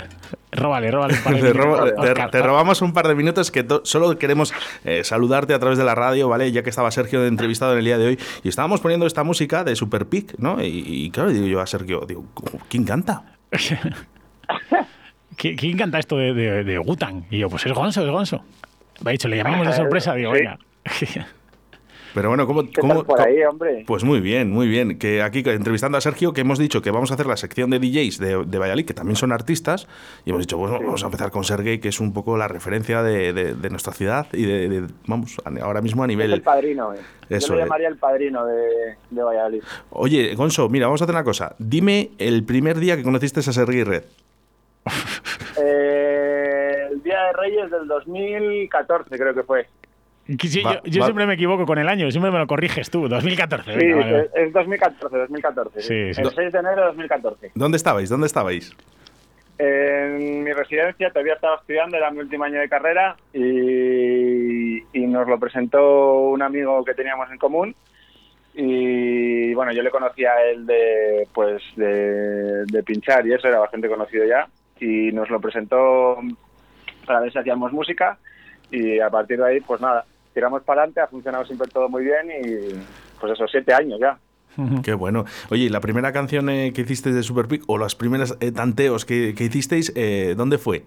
[0.53, 1.15] Róbale, róbale.
[2.31, 4.53] te, robamos un par de minutos que solo queremos
[4.85, 6.51] eh, saludarte a través de la radio, ¿vale?
[6.53, 9.25] Ya que estaba Sergio de entrevistado en el día de hoy y estábamos poniendo esta
[9.25, 10.59] música de Super Peak, ¿no?
[10.63, 12.25] Y, claro, digo yo a Sergio, digo,
[12.69, 13.23] ¿quién canta?
[15.37, 17.27] ¿Quién canta esto de, de, Gutan?
[17.31, 18.45] Y yo, pues es Gonzo, es Gonzo.
[19.03, 20.59] Me ha dicho, le llamamos de sorpresa, digo, venga.
[22.15, 23.83] Pero bueno, ¿cómo, cómo, por ahí, hombre?
[23.89, 25.01] Pues muy bien, muy bien.
[25.01, 27.81] Que aquí entrevistando a Sergio, que hemos dicho que vamos a hacer la sección de
[27.81, 29.89] DJs de, de Valladolid, que también son artistas,
[30.25, 33.03] y hemos dicho, pues vamos a empezar con Sergey, que es un poco la referencia
[33.03, 36.31] de, nuestra ciudad y de, vamos, ahora mismo a nivel...
[36.31, 37.01] Es el padrino, eh.
[37.29, 39.63] Eso, Yo le llamaría el padrino de, Valladolid.
[39.91, 41.57] Oye, Gonzo, mira, vamos a hacer una cosa.
[41.59, 44.05] Dime el primer día que conociste a Sergey Red.
[45.57, 49.67] Eh, el Día de Reyes del 2014, creo que fue
[50.27, 53.79] yo, siempre me equivoco con el año, siempre me lo corriges tú, 2014.
[53.79, 53.87] Sí,
[54.35, 55.79] es 2014, 2014.
[56.09, 57.53] El 6 de enero de 2014.
[57.55, 58.09] ¿Dónde estabais?
[58.09, 58.75] ¿Dónde estabais?
[59.59, 65.39] En mi residencia, todavía estaba estudiando, era mi último año de carrera y, nos lo
[65.39, 67.77] presentó un amigo que teníamos en común
[68.53, 73.61] y bueno, yo le conocía a él de, pues, de, de pinchar y eso, era
[73.61, 74.49] bastante conocido ya
[74.81, 76.19] y nos lo presentó
[77.07, 78.19] para ver si hacíamos música
[78.73, 80.05] y a partir de ahí, pues nada,
[80.35, 82.75] tiramos para adelante, ha funcionado siempre todo muy bien y
[83.21, 84.19] pues esos siete años ya.
[84.83, 85.25] Qué bueno.
[85.51, 89.35] Oye, la primera canción eh, que hicisteis de Super o las primeras eh, tanteos que,
[89.37, 90.85] que hicisteis, eh, ¿dónde fue?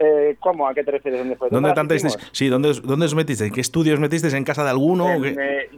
[0.00, 0.68] Eh, ¿Cómo?
[0.68, 1.20] ¿A qué te refieres?
[1.20, 1.48] ¿Dónde fue?
[1.50, 1.98] ¿Dónde, ¿Dónde
[2.32, 3.48] Sí, ¿dónde, ¿dónde os metisteis?
[3.48, 4.34] ¿En qué estudios metisteis?
[4.34, 5.08] ¿En casa de alguno?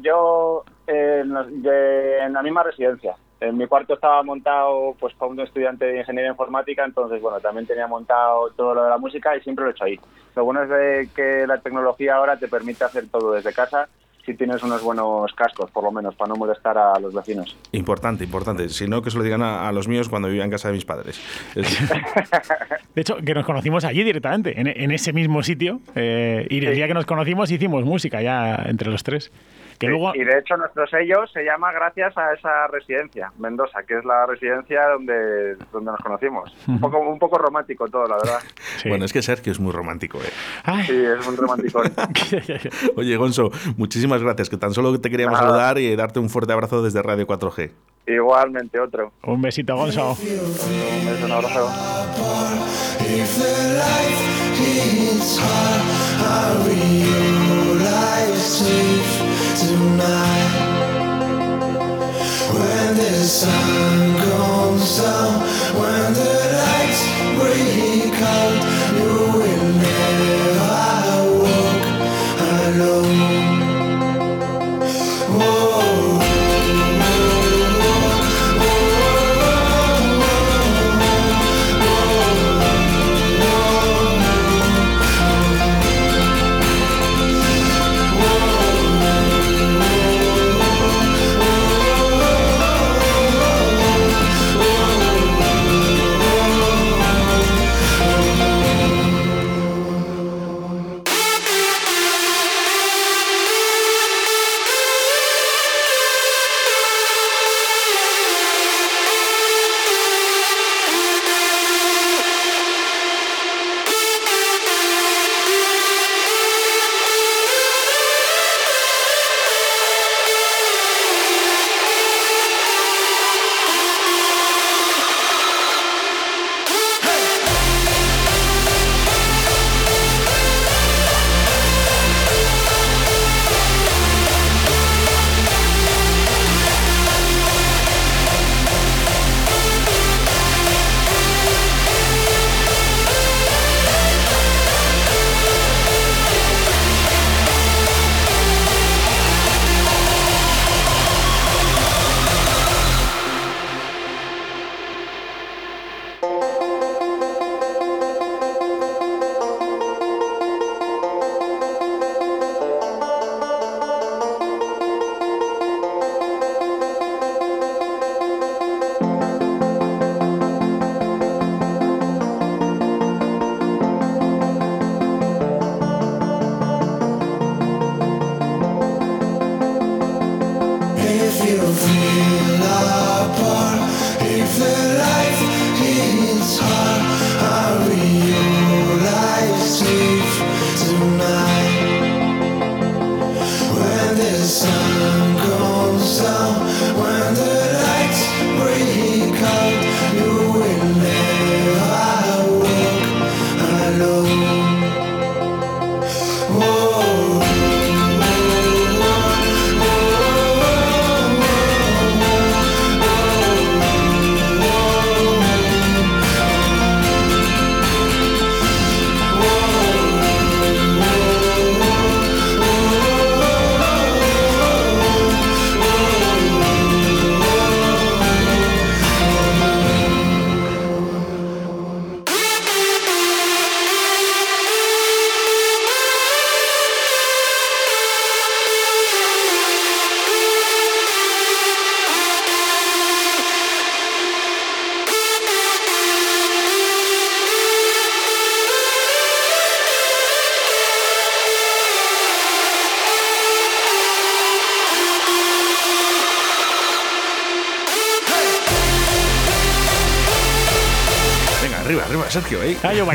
[0.03, 3.17] yo, en, en la misma residencia.
[3.41, 7.67] En mi cuarto estaba montado pues para un estudiante de ingeniería informática, entonces bueno, también
[7.67, 9.99] tenía montado todo lo de la música y siempre lo he hecho ahí.
[10.37, 13.89] Lo bueno es de que la tecnología ahora te permite hacer todo desde casa
[14.25, 17.57] si tienes unos buenos cascos, por lo menos, para no molestar a los vecinos.
[17.73, 18.69] Importante, importante.
[18.69, 20.85] Si no, que se lo digan a, los míos cuando vivía en casa de mis
[20.85, 21.21] padres.
[22.95, 25.81] de hecho, que nos conocimos allí directamente, en, ese mismo sitio.
[25.95, 29.33] Eh, y el día que nos conocimos hicimos música ya entre los tres.
[29.81, 34.27] Y de hecho nuestro sello se llama gracias a esa residencia, Mendoza, que es la
[34.27, 36.55] residencia donde, donde nos conocimos.
[36.69, 38.41] Un poco, un poco romántico todo, la verdad.
[38.85, 40.19] Bueno, es que Sergio es muy romántico.
[40.19, 40.85] ¿eh?
[40.87, 41.83] Sí, es muy romántico.
[42.97, 46.83] Oye, Gonzo, muchísimas gracias, que tan solo te queríamos saludar y darte un fuerte abrazo
[46.83, 47.71] desde Radio 4G.
[48.07, 49.13] Igualmente, otro.
[49.23, 50.11] Un besito, Gonzo.
[50.13, 51.71] Un beso, un abrazo.
[58.63, 59.20] the
[63.31, 65.41] sun comes down
[65.79, 67.03] When the lights
[67.39, 67.80] break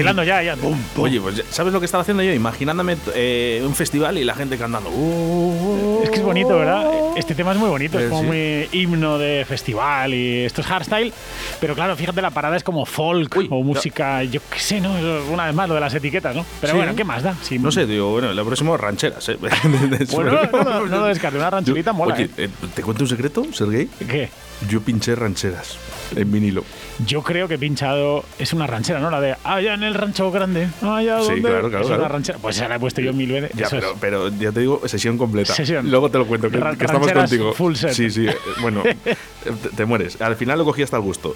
[0.06, 0.56] bailando ya, ya.
[0.98, 2.34] Oye, pues ¿sabes lo que estaba haciendo yo?
[2.34, 4.89] Imaginándome eh, un festival y la gente cantando.
[4.89, 6.86] Uh, es que es bonito, ¿verdad?
[7.15, 11.13] Este tema es muy bonito, es como muy himno de festival y esto es hardstyle.
[11.60, 14.94] Pero claro, fíjate, la parada es como folk o música, yo qué sé, ¿no?
[15.32, 16.46] Una vez más lo de las etiquetas, ¿no?
[16.62, 17.36] Pero bueno, ¿qué más da?
[17.60, 19.38] no sé, digo, bueno, la próxima rancheras, ¿eh?
[20.12, 22.15] bueno, no, no, no, lo descarte, una rancherita mola.
[22.15, 22.50] Oye, ¿eh?
[22.74, 23.88] ¿te cuento un secreto, Sergey?
[23.88, 24.30] ¿Qué?
[24.70, 25.78] Yo pinché rancheras.
[26.15, 26.63] En vinilo.
[27.06, 29.10] Yo creo que pinchado es una ranchera, ¿no?
[29.10, 31.41] La de allá en el rancho grande, allá sí, donde.
[31.41, 32.39] Claro, claro, es una ranchera.
[32.39, 33.52] Pues esa la he puesto yo mil veces.
[33.56, 35.54] Ya, pero, pero, ya te digo, sesión completa.
[35.54, 35.89] Sesión.
[35.89, 37.54] Luego te lo cuento, que, que estamos contigo.
[37.54, 37.91] Full set.
[37.91, 38.28] Sí, sí.
[38.28, 38.84] Eh, bueno,
[39.44, 40.22] te, te, mueres.
[40.22, 41.36] Al final lo cogí hasta el gusto.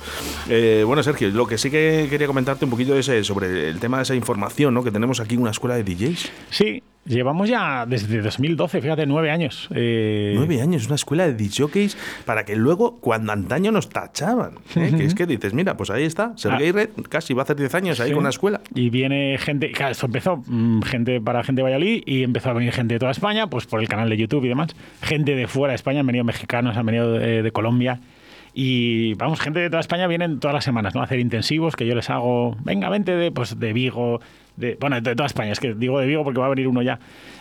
[0.50, 3.80] Eh, bueno, Sergio, lo que sí que quería comentarte un poquito es eh, sobre el
[3.80, 4.84] tema de esa información, ¿no?
[4.84, 6.32] Que tenemos aquí una escuela de DJs.
[6.50, 9.68] Sí, Llevamos ya desde 2012, fíjate, nueve años.
[9.74, 10.34] Eh...
[10.36, 14.94] Nueve años, una escuela de DJs para que luego, cuando antaño nos tachaban, ¿eh?
[14.96, 16.74] que es que dices, mira, pues ahí está, Sergei ah.
[16.74, 18.62] Red casi va a hacer diez años ahí con una escuela.
[18.76, 22.54] Y viene gente, claro, esto empezó mmm, gente para gente de Valladolid y empezó a
[22.54, 24.76] venir gente de toda España, pues por el canal de YouTube y demás.
[25.02, 28.02] Gente de fuera de España, han venido mexicanos, han venido de, de Colombia.
[28.54, 31.02] Y vamos, gente de toda España vienen todas las semanas, ¿no?
[31.02, 34.22] A hacer intensivos que yo les hago, venga, vente de, pues, de Vigo,
[34.60, 36.82] de, bueno, de toda España, es que digo de Vigo porque va a venir uno
[36.82, 37.00] ya.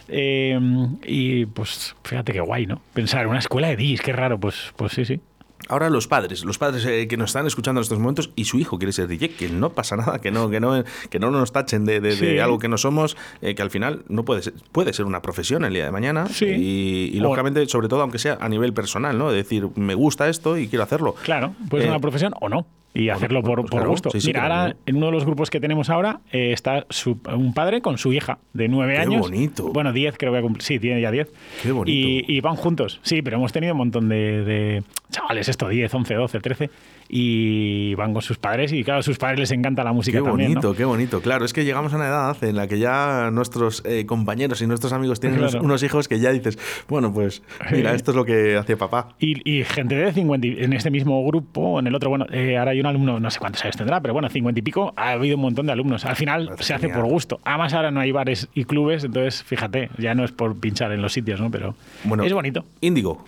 [0.09, 0.59] Eh,
[1.05, 2.81] y pues fíjate qué guay, ¿no?
[2.95, 5.21] Pensar, una escuela de DIS, qué raro, pues, pues sí, sí.
[5.69, 8.59] Ahora los padres, los padres eh, que nos están escuchando en estos momentos y su
[8.59, 11.53] hijo quiere ser DJ, que no pasa nada, que no, que no, que no nos
[11.53, 14.93] tachen de, de, algo que no somos, eh, que al final no puede ser, puede
[14.93, 16.47] ser una profesión el día de mañana sí.
[16.47, 19.33] y, y lógicamente, sobre todo aunque sea a nivel personal, ¿no?
[19.33, 21.17] decir, me gusta esto y quiero hacerlo.
[21.25, 22.65] Claro, puede ser una profesión o no
[22.99, 24.11] y hacerlo por, por gusto.
[24.11, 27.21] Sí, sí, Mira, ahora en uno de los grupos que tenemos ahora eh, está su,
[27.33, 29.21] un padre con su hija de nueve Qué años.
[29.21, 29.73] bonito.
[29.73, 30.65] Bueno, diez creo que cumple.
[30.65, 31.31] Sí, tiene ya diez.
[31.63, 31.97] Qué bonito.
[31.97, 32.99] Y, y, van juntos.
[33.03, 36.71] Sí, pero hemos tenido un montón de, de chavales, esto, 10, 11, 12, 13
[37.09, 40.25] y van con sus padres y claro, a sus padres les encanta la música qué
[40.25, 40.51] también.
[40.53, 40.75] bonito, ¿no?
[40.75, 41.21] qué bonito.
[41.21, 44.67] Claro, es que llegamos a una edad en la que ya nuestros eh, compañeros y
[44.67, 45.53] nuestros amigos tienen Claro.
[45.53, 47.43] unos, unos hijos que ya dices, bueno, pues
[47.73, 49.09] mira, esto es lo que hacía papá.
[49.19, 52.57] Y, y gente de 50, y- en este mismo grupo, en el otro, bueno, eh,
[52.59, 55.11] ahora hay un alumno, no sé cuántos años tendrá, pero bueno, 50 y pico, ha
[55.13, 56.05] habido un montón de alumnos.
[56.05, 57.01] Al final Parece se hace genial.
[57.01, 57.41] por gusto.
[57.45, 61.01] Además ahora no hay bares y clubes, entonces fíjate, ya no es por pinchar en
[61.03, 61.51] los sitios, ¿no?
[61.51, 62.65] Pero Bueno, es bonito.
[62.81, 63.25] Índigo,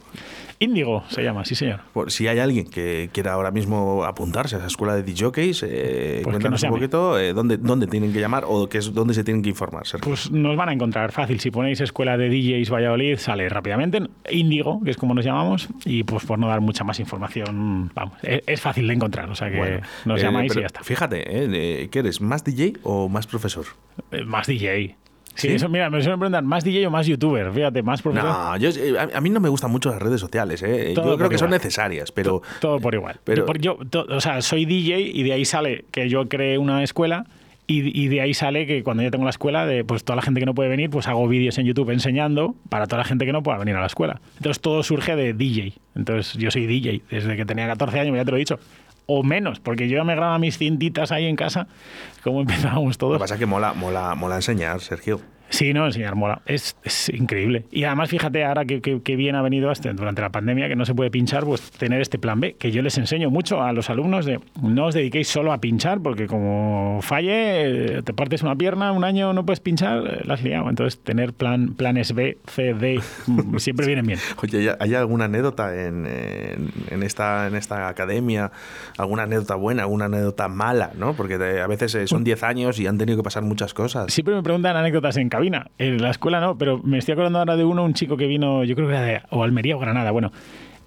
[0.63, 1.81] Índigo se llama, sí señor.
[1.95, 6.21] por si hay alguien que quiera ahora mismo apuntarse a esa escuela de DJs, eh,
[6.23, 9.15] Pues cuéntanos nos un poquito eh, dónde, dónde tienen que llamar o qué es, dónde
[9.15, 9.87] se tienen que informar.
[9.87, 10.07] Sergio.
[10.07, 11.41] Pues nos van a encontrar fácil.
[11.41, 14.03] Si ponéis escuela de DJs Valladolid, sale rápidamente.
[14.31, 15.67] Índigo, que es como nos llamamos.
[15.87, 19.31] Y pues por no dar mucha más información, vamos, es, es fácil de encontrar.
[19.31, 20.83] O sea que Bueno, nos eh, llamáis y ya está.
[20.83, 22.21] Fíjate, eh, ¿qué eres?
[22.21, 23.65] ¿Más DJ o más profesor?
[24.27, 24.95] Más DJ.
[25.35, 25.55] Sí, ¿Sí?
[25.55, 27.51] eso, mira, me suelen preguntar, ¿más DJ o más youtuber?
[27.53, 28.29] Fíjate, más profesor.
[28.29, 30.63] No, yo, eh, a, mí no me gustan mucho las redes sociales.
[30.63, 30.93] eh.
[30.95, 33.21] Todo Yo creo que son necesarias, pero Todo por igual.
[33.25, 36.83] pero- yo, yo, o sea, soy DJ y de ahí sale que yo creé una
[36.83, 37.25] escuela
[37.67, 40.23] y, y de ahí sale que cuando yo tengo la escuela, de pues toda la
[40.23, 43.25] gente que no puede venir, pues hago vídeos en YouTube enseñando para toda la gente
[43.25, 44.21] que no pueda venir a la escuela.
[44.39, 45.75] Entonces todo surge de DJ.
[45.95, 48.59] Entonces yo soy DJ desde que tenía 14 años, ya te lo he dicho.
[49.13, 51.67] O menos, porque yo ya me grababa mis cintitas ahí en casa,
[52.23, 53.19] como empezábamos lo que todos.
[53.19, 55.21] pasa es que mola, mola, mola enseñar, Sergio.
[55.51, 56.41] Sí, no, enseñar mola.
[56.47, 57.65] Es, es increíble.
[57.71, 60.77] Y además, fíjate, ahora que, que- que bien ha venido este, durante la pandemia, que
[60.77, 63.73] no se puede pinchar, pues tener este plan B, que yo les enseño mucho a
[63.73, 68.43] los alumnos de no os dediquéis solo a pinchar, porque como falle, eh, te partes
[68.43, 70.69] una pierna, un año no puedes pinchar, eh, la has liado.
[70.71, 74.19] Entonces, tener plan, planes B, C, D, mm, siempre vienen bien.
[74.43, 78.53] Oye, ¿hay- ¿hay alguna anécdota en, en- en esta, en esta academia?
[78.99, 80.93] ¿Alguna anécdota buena, alguna anécdota mala?
[80.97, 81.15] ¿no?
[81.15, 84.13] Porque a veces eh, son 10 años y han tenido que pasar muchas cosas.
[84.13, 85.67] Siempre me preguntan anécdotas en cabina.
[85.79, 88.63] En la escuela no, pero me estoy acordando ahora de uno, un chico que vino,
[88.65, 90.33] yo creo que era de o Almería o Granada, bueno.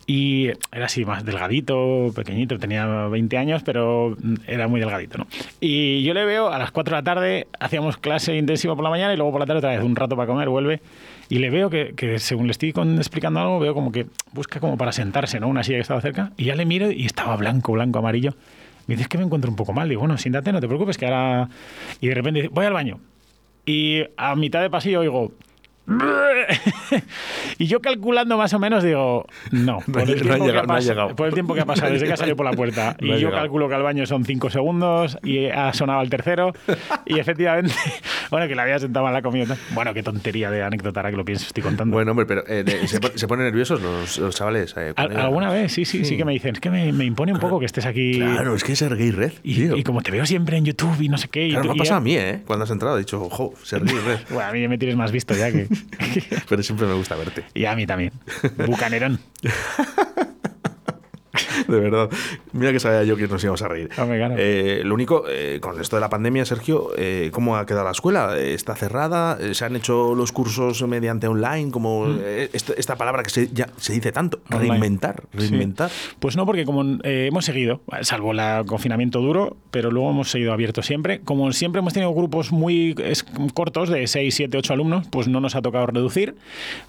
[0.06, 5.28] Y era así más delgadito, pequeñito, tenía 20 años, pero era muy delgadito, ¿no?
[5.62, 8.90] Y yo le veo a las 4 de la tarde, hacíamos clase intensiva por la
[8.90, 10.82] mañana y luego por la tarde otra vez un rato para comer, vuelve.
[11.30, 14.60] Y le veo que, que según le estoy con- explicando algo, veo como que busca
[14.60, 15.48] como para sentarse, ¿no?
[15.48, 16.32] Una silla que estaba cerca.
[16.36, 18.32] Y ya le miro y estaba blanco, blanco, amarillo.
[18.88, 19.88] Me dice, es que me encuentro un poco mal.
[19.88, 21.48] Digo, bueno, siéntate, no te preocupes, que ahora...
[22.02, 23.00] Y de repente dice, voy al baño.
[23.66, 25.32] Y a mitad de pasillo oigo...
[27.58, 30.66] y yo calculando más o menos digo, no, por, el, no tiempo que llegado, ha
[30.68, 31.16] no ha pas- llegado.
[31.16, 32.96] por el tiempo que ha pasado desde que ha salido por la puerta.
[33.04, 33.36] Y yo llegado.
[33.38, 36.54] calculo que al baño son 5 segundos y ha sonado el tercero.
[37.06, 37.74] Y efectivamente,
[38.32, 39.58] bueno, que le había sentado mal la comida.
[39.72, 41.94] Bueno, qué tontería de anécdota ahora que lo pienso, estoy contando.
[41.96, 44.74] Bueno, hombre, pero eh, de- se, se ponen nerviosos los, los chavales.
[44.78, 45.74] eh, Al- ¿Alguna vez?
[45.74, 47.86] Sí, sí, sí, que me dicen, es que me, me impone un poco que estés
[47.86, 48.14] aquí.
[48.20, 51.10] Claro, es que ser gay red, Y, y como te veo siempre en YouTube y
[51.10, 51.48] no sé qué.
[51.48, 52.42] y Claro, tú- me ha pasado ya- a mí, ¿eh?
[52.46, 54.20] Cuando has entrado, he dicho, ojo, ser gay red.
[54.30, 55.68] Bueno, a mí me tienes más visto ya que.
[56.50, 57.46] pero siempre me gusta verte.
[57.54, 58.12] y a mí también.
[58.66, 59.20] Bucanerón.
[61.68, 62.10] De verdad.
[62.52, 63.90] Mira que sabía yo que nos íbamos a reír.
[63.98, 64.36] Hombre, claro.
[64.38, 67.92] Eh, lo único, eh, con esto de la pandemia, Sergio, eh, ¿cómo ha quedado la
[67.92, 68.38] escuela?
[68.38, 69.38] Eh, ¿Está cerrada?
[69.40, 71.72] Eh, ¿Se han hecho los cursos mediante online?
[71.72, 74.56] Como eh, esta, esta palabra que se, ya se dice tanto, Mm.
[74.56, 74.70] Online.
[74.72, 75.92] reinventar, reinventar.
[76.20, 80.86] Pues no, porque como hemos seguido, salvo el confinamiento duro, pero luego hemos seguido abiertos
[80.86, 81.20] siempre.
[81.22, 82.96] Como siempre hemos tenido grupos muy
[83.54, 86.36] cortos, de 6, 7, 8 alumnos, pues no nos ha tocado reducir.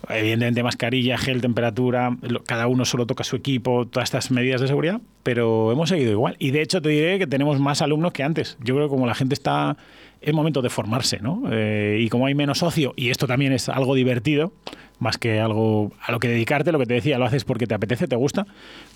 [0.08, 5.00] Evidentemente, mascarilla, gel, temperatura, cada uno solo toca su equipo, todas estas medidas de seguridad,
[5.22, 6.36] pero hemos seguido igual.
[6.38, 8.56] Y de hecho te diré que tenemos más alumnos que antes.
[8.60, 9.76] Yo creo que como la gente está
[10.20, 11.42] en momento de formarse, ¿no?
[11.50, 14.52] Eh, y como hay menos socio, y esto también es algo divertido,
[14.98, 17.74] más que algo a lo que dedicarte, lo que te decía, lo haces porque te
[17.74, 18.46] apetece, te gusta,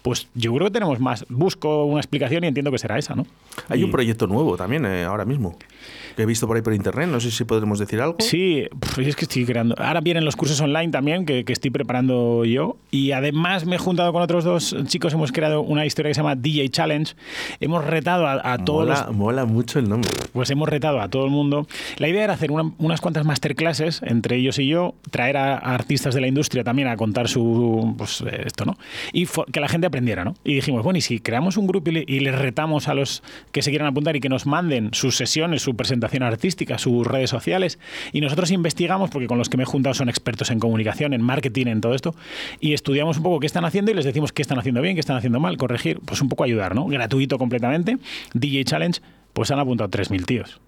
[0.02, 1.24] pues yo creo que tenemos más.
[1.28, 3.26] Busco una explicación y entiendo que será esa, ¿no?
[3.68, 7.08] Hay un proyecto nuevo también eh, ahora mismo que he visto por ahí por internet.
[7.08, 8.16] No sé si podremos decir algo.
[8.20, 8.64] Sí,
[8.98, 9.74] es que estoy creando.
[9.78, 12.76] Ahora vienen los cursos online también que, que, estoy preparando yo.
[12.90, 15.12] Y además me he juntado con otros dos chicos.
[15.12, 17.14] Hemos creado una historia que se llama DJ Challenge.
[17.60, 18.88] Hemos retado a, todos.
[18.88, 20.10] Mola, mola mucho el nombre.
[20.32, 21.66] Pues hemos retado a todo el mundo.
[21.98, 26.20] La idea era hacer unas cuantas masterclasses entre ellos y yo, traer a, artistas de
[26.20, 27.94] la industria también a contar su.
[27.96, 28.76] Pues esto, ¿no?
[29.10, 30.34] Y que la gente aprendiera, ¿no?
[30.44, 33.22] Y dijimos, bueno, y si creamos un grupo y, y les retamos a los
[33.52, 37.30] que se quieran apuntar y que nos manden sus sesiones, su presentación artística, sus redes
[37.30, 37.78] sociales,
[38.12, 41.22] y nosotros investigamos, porque con los que me he juntado son expertos en comunicación, en
[41.22, 42.14] marketing, en todo esto,
[42.60, 45.00] y estudiamos un poco qué están haciendo y les decimos qué están haciendo bien, qué
[45.00, 46.84] están haciendo mal, corregir, pues un poco ayudar, ¿no?
[46.84, 47.96] Gratuito completamente.
[48.34, 49.00] DJ Challenge,
[49.32, 50.60] pues han apuntado 3.000 tíos.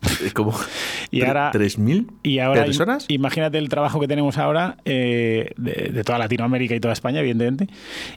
[0.34, 0.54] ¿Cómo?
[1.10, 3.06] Y ahora, ¿3.000 y ahora, personas?
[3.08, 7.68] Imagínate el trabajo que tenemos ahora eh, de, toda Latinoamérica y toda España, evidentemente.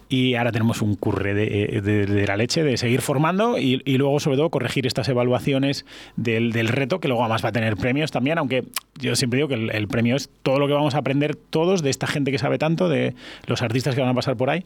[0.10, 4.50] Y ahora tenemos un curre de, la leche de seguir formando y, luego, sobre todo,
[4.50, 8.66] corregir estas evaluaciones del, reto, que luego además va a tener premios también, aunque
[9.00, 11.90] yo siempre digo que el, premio es todo lo que vamos a aprender todos de
[11.90, 13.16] esta gente que sabe tanto, de
[13.48, 14.66] los artistas que van a pasar por ahí.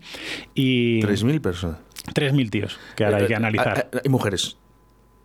[0.53, 1.78] Y 3.000 personas.
[2.13, 3.89] 3.000 tíos que ahora hay que eh, analizar.
[4.03, 4.57] Hay mujeres.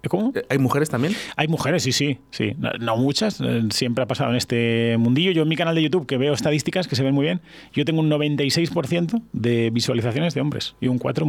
[0.09, 0.33] ¿Cómo?
[0.49, 1.15] ¿Hay mujeres también?
[1.37, 2.57] Hay mujeres, sí, sí, sí.
[2.81, 5.31] No, muchas, eh, siempre ha pasado en este mundillo.
[5.33, 7.41] Yo en mi canal de YouTube, que veo estadísticas que se ven muy bien,
[7.73, 11.27] yo tengo un 96% de visualizaciones de hombres y un 4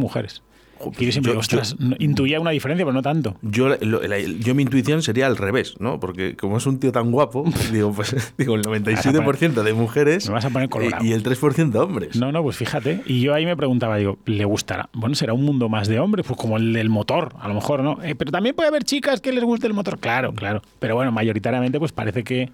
[0.90, 3.36] mujees yo siempre, ostras, intuía una diferencia, pero no tanto.
[3.42, 6.00] Yo, yo mi intuición sería al revés, ¿no?
[6.00, 10.34] Porque como es un tío tan guapo, digo, pues digo, el 97% de mujeres me
[10.34, 11.04] vas a poner colorado.
[11.04, 12.16] y el 3% de hombres.
[12.16, 13.02] No, no, pues fíjate.
[13.06, 14.88] Y yo ahí me preguntaba, digo, ¿le gustará?
[14.92, 17.82] Bueno, será un mundo más de hombres, pues como el del motor, a lo mejor,
[17.82, 18.02] ¿no?
[18.02, 20.62] Eh, pero también puede haber chicas que les guste el motor, claro, claro.
[20.78, 22.50] Pero bueno, mayoritariamente pues parece que...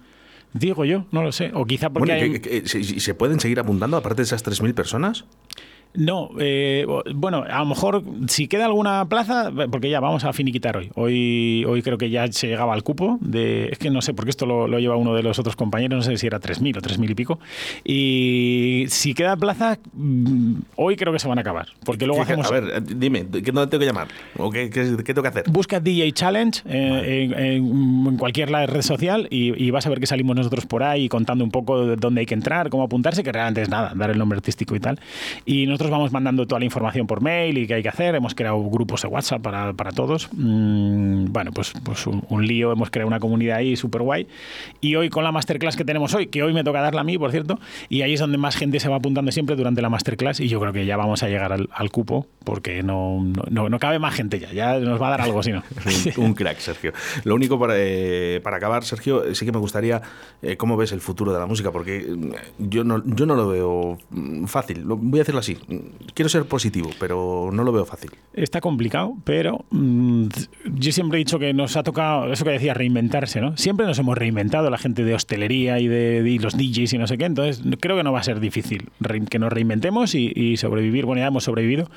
[0.51, 1.51] Digo yo, no lo sé.
[1.53, 2.41] O quizá porque.
[2.41, 5.25] Bueno, ¿Se pueden seguir apuntando aparte de esas 3.000 personas?
[5.95, 6.85] No, eh,
[7.15, 10.91] bueno, a lo mejor si queda alguna plaza, porque ya vamos a finiquitar hoy.
[10.93, 13.69] Hoy, hoy creo que ya se llegaba al cupo de.
[13.69, 16.17] Es que no sé, porque esto lo, lleva uno de los otros compañeros, no sé
[16.17, 17.39] si era 3.000 o 3.000 y pico.
[17.83, 21.69] Y si queda plaza, mm, hoy creo que se van a acabar.
[21.83, 22.45] Porque luego hacemos.
[22.45, 24.09] A ver, dime, ¿dónde tengo que llamar?
[24.37, 25.43] ¿O qué, tengo que hacer?
[25.49, 30.65] Busca DJ Challenge eh, en, cualquier red social y, vas a ver que salimos nosotros
[30.65, 33.69] por ahí contando un poco de dónde hay que entrar, cómo apuntarse, que realmente es
[33.69, 34.99] nada, dar el nombre artístico y tal.
[35.45, 38.13] Y nosotros vamos mandando toda la información por mail y qué hay que hacer.
[38.13, 40.27] Hemos creado grupos de WhatsApp para, para todos.
[40.33, 42.73] Mm, bueno, pues, pues un, lío.
[42.73, 44.27] Hemos creado una comunidad ahí súper guay.
[44.81, 47.17] Y hoy con la masterclass que tenemos hoy, que hoy me toca darla a mí,
[47.17, 50.41] por cierto, y ahí es donde más gente se va apuntando siempre durante la masterclass.
[50.41, 53.79] Y yo creo que ya vamos a llegar al, al cupo porque no, no, no,
[53.79, 54.51] cabe más gente ya.
[54.51, 55.63] Ya nos va a dar algo, si no.
[56.17, 56.91] un crack, Sergio.
[57.23, 60.01] Lo único para, eh, para acabar, Sergio, sí que me gustaría
[60.41, 63.47] eh, cómo ves el futuro de la música, porque mm, yo no, yo no lo
[63.47, 64.83] veo mm, fácil.
[64.83, 65.57] Voy a decirlo así
[66.13, 68.11] quiero ser positivo, pero no lo veo fácil.
[68.33, 70.27] Está complicado, pero mm,
[70.75, 73.55] yo siempre he dicho que nos ha tocado, eso que decía, reinventarse, ¿no?
[73.57, 77.17] Siempre nos hemos reinventado, la gente de hostelería y de, los DJs y no sé
[77.17, 78.89] qué, entonces creo que no va a ser difícil
[79.29, 81.05] que nos reinventemos y, sobrevivir.
[81.05, 81.89] Bueno, ya hemos sobrevivido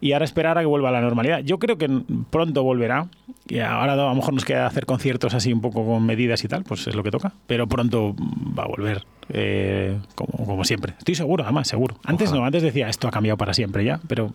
[0.00, 1.40] y ahora esperar a que vuelva a la normalidad.
[1.40, 1.88] Yo creo que
[2.30, 3.08] pronto volverá
[3.48, 6.48] y ahora a lo mejor nos queda hacer conciertos así un poco con medidas y
[6.48, 8.14] tal, pues es lo que toca, pero pronto
[8.58, 10.94] va a volver eh, como, como, siempre.
[10.98, 11.96] Estoy seguro, además, seguro.
[12.04, 14.34] Antes no, antes decía esto ha cambiado para siempre ya, pero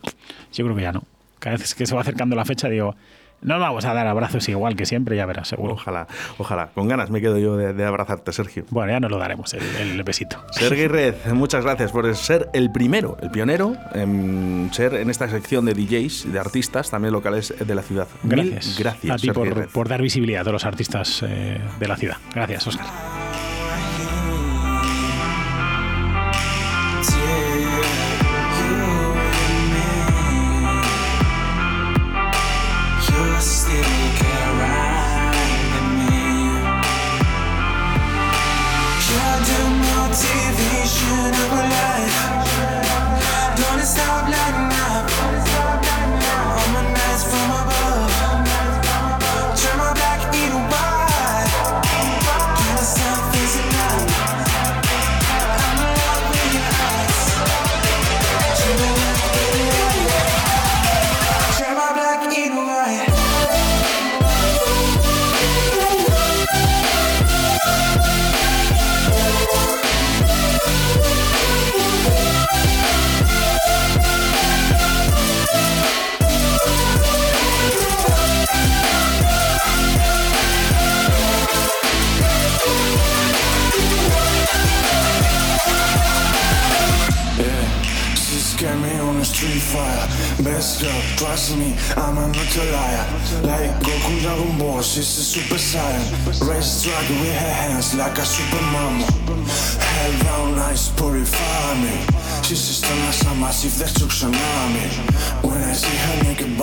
[0.54, 1.04] yo creo que ya no.
[1.40, 2.96] Cada vez que se va acercando la fecha digo,
[3.42, 5.76] no vamos a dar abrazos igual que siempre, ya verás, seguro.
[5.76, 6.08] Ojalá,
[6.40, 6.72] ojalá.
[6.74, 8.66] Con ganas me quedo yo de, abrazarte, Sergio.
[8.72, 10.44] Bueno, ya nos lo daremos, el, besito.
[10.52, 15.66] Sergio Red, muchas gracias por ser el primero, el pionero, en ser en esta sección
[15.66, 18.08] de DJs, de artistas, también locales de la ciudad.
[18.24, 18.80] Gracias.
[18.80, 19.14] gracias.
[19.14, 22.18] A ti por, por, dar visibilidad a los artistas eh, de la ciudad.
[22.34, 23.27] Gracias, Oscar.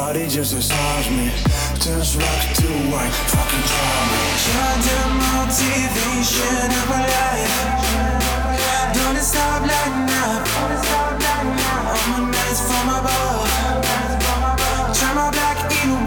[0.07, 1.31] body just disarms me.
[1.81, 4.21] Turns rock to white, fucking drama
[4.55, 7.57] Goddamn motivation of my life.
[8.97, 10.45] Don't stop lighting up
[11.89, 13.41] All my nights for my ball.
[14.99, 16.04] Turn my black in